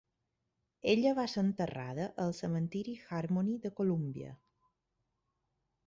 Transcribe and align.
Ella 0.93 1.11
va 1.19 1.25
ser 1.33 1.43
enterrada 1.49 2.09
al 2.25 2.35
Cementiri 2.39 2.97
Harmony 3.21 3.55
de 3.67 3.75
Columbia. 3.83 4.35